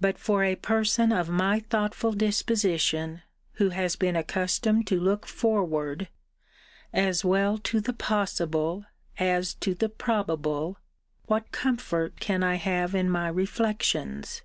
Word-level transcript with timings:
But, 0.00 0.16
for 0.16 0.42
a 0.42 0.56
person 0.56 1.12
of 1.12 1.28
my 1.28 1.60
thoughtful 1.60 2.12
disposition, 2.14 3.20
who 3.56 3.68
has 3.68 3.94
been 3.94 4.16
accustomed 4.16 4.86
to 4.86 4.98
look 4.98 5.26
forward, 5.26 6.08
as 6.90 7.22
well 7.22 7.58
to 7.58 7.82
the 7.82 7.92
possible, 7.92 8.86
as 9.18 9.52
to 9.56 9.74
the 9.74 9.90
probable, 9.90 10.78
what 11.26 11.52
comfort 11.52 12.18
can 12.18 12.42
I 12.42 12.54
have 12.54 12.94
in 12.94 13.10
my 13.10 13.28
reflections? 13.28 14.40